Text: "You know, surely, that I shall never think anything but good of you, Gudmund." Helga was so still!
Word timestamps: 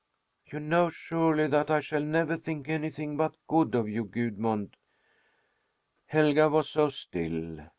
"You 0.51 0.59
know, 0.59 0.89
surely, 0.89 1.45
that 1.45 1.69
I 1.69 1.79
shall 1.79 2.01
never 2.01 2.35
think 2.35 2.67
anything 2.67 3.17
but 3.17 3.35
good 3.47 3.75
of 3.75 3.87
you, 3.87 4.03
Gudmund." 4.05 4.75
Helga 6.07 6.49
was 6.49 6.69
so 6.69 6.89
still! 6.89 7.67